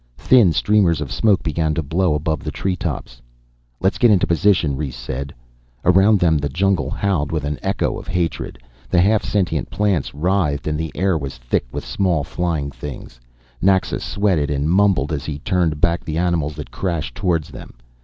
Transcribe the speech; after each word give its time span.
Thin 0.17 0.51
streamers 0.51 0.99
of 0.99 1.11
smoke 1.11 1.43
began 1.43 1.75
to 1.75 1.83
blow 1.83 2.15
above 2.15 2.43
the 2.43 2.49
treetops. 2.49 3.21
"Let's 3.79 3.99
get 3.99 4.09
into 4.09 4.25
position," 4.25 4.75
Rhes 4.75 4.95
said. 4.95 5.31
Around 5.85 6.19
them 6.19 6.39
the 6.39 6.49
jungle 6.49 6.89
howled 6.89 7.31
with 7.31 7.43
an 7.43 7.59
echo 7.61 7.99
of 7.99 8.07
hatred. 8.07 8.57
The 8.89 8.99
half 8.99 9.23
sentient 9.23 9.69
plants 9.69 10.15
writhed 10.15 10.65
and 10.65 10.79
the 10.79 10.91
air 10.95 11.19
was 11.19 11.37
thick 11.37 11.67
with 11.71 11.85
small 11.85 12.23
flying 12.23 12.71
things. 12.71 13.21
Naxa 13.61 13.99
sweated 13.99 14.49
and 14.49 14.71
mumbled 14.71 15.13
as 15.13 15.23
he 15.25 15.37
turned 15.37 15.79
back 15.79 16.03
the 16.03 16.17
animals 16.17 16.55
that 16.55 16.71
crashed 16.71 17.13
towards 17.13 17.49
them. 17.49 17.75